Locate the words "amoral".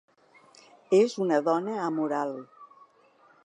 1.89-2.35